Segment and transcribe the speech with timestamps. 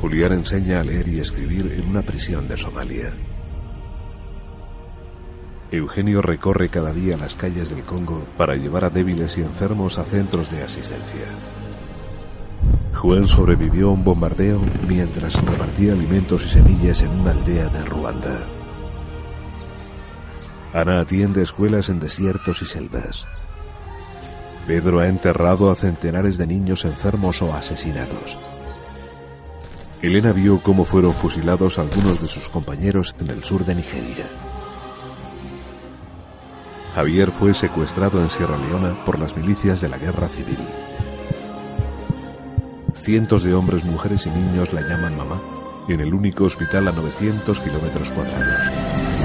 [0.00, 3.14] Julián enseña a leer y escribir en una prisión de Somalia.
[5.70, 10.04] Eugenio recorre cada día las calles del Congo para llevar a débiles y enfermos a
[10.04, 11.26] centros de asistencia.
[12.94, 18.46] Juan sobrevivió a un bombardeo mientras repartía alimentos y semillas en una aldea de Ruanda.
[20.72, 23.26] Ana atiende escuelas en desiertos y selvas.
[24.66, 28.38] Pedro ha enterrado a centenares de niños enfermos o asesinados.
[30.06, 34.28] Elena vio cómo fueron fusilados algunos de sus compañeros en el sur de Nigeria.
[36.94, 40.60] Javier fue secuestrado en Sierra Leona por las milicias de la guerra civil.
[42.94, 45.40] Cientos de hombres, mujeres y niños la llaman mamá
[45.88, 49.15] en el único hospital a 900 kilómetros cuadrados.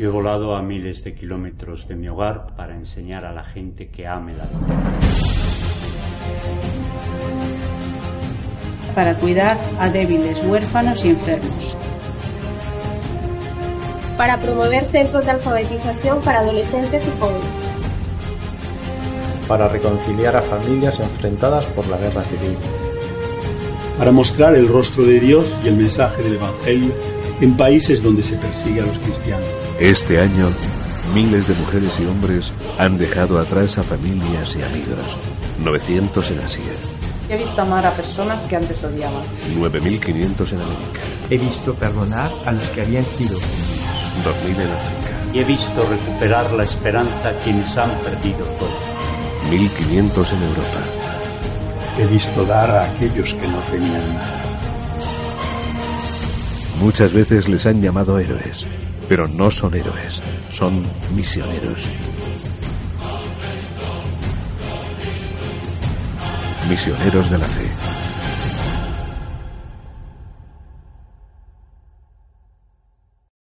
[0.00, 3.90] Yo he volado a miles de kilómetros de mi hogar para enseñar a la gente
[3.90, 4.98] que ame la vida.
[8.94, 11.76] Para cuidar a débiles, huérfanos y enfermos.
[14.16, 17.44] Para promover centros de alfabetización para adolescentes y jóvenes.
[19.46, 22.56] Para reconciliar a familias enfrentadas por la guerra civil.
[23.98, 28.36] Para mostrar el rostro de Dios y el mensaje del Evangelio en países donde se
[28.36, 29.46] persigue a los cristianos.
[29.78, 30.48] Este año,
[31.14, 35.18] miles de mujeres y hombres han dejado atrás a familias y amigos.
[35.62, 36.72] 900 en Asia.
[37.28, 39.22] He visto amar a personas que antes odiaban.
[39.54, 41.00] 9.500 en América.
[41.30, 43.38] He visto perdonar a los que habían sido.
[43.38, 45.10] 2.000 en África.
[45.32, 48.76] Y he visto recuperar la esperanza a quienes han perdido todo.
[49.48, 50.80] 1.500 en Europa.
[51.98, 54.49] He visto dar a aquellos que no tenían nada.
[56.80, 58.66] Muchas veces les han llamado héroes,
[59.06, 60.82] pero no son héroes, son
[61.14, 61.88] misioneros.
[66.70, 67.89] Misioneros de la fe.